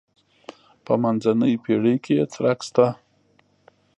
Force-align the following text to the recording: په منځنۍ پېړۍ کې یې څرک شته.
په 0.85 0.93
منځنۍ 1.03 1.53
پېړۍ 1.63 1.95
کې 2.03 2.13
یې 2.19 2.25
څرک 2.33 2.59
شته. 2.67 2.87